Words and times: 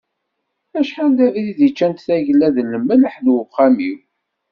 Acḥal 0.79 1.09
d 1.17 1.19
abrid 1.25 1.59
i 1.67 1.69
ččant 1.71 2.03
tagella 2.05 2.47
d 2.55 2.57
lemleḥ 2.71 3.15
n 3.19 3.31
uxxam-iw. 3.43 3.97